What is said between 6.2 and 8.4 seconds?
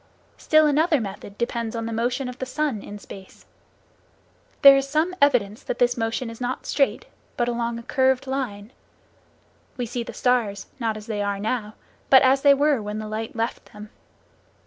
is not straight, but along a curved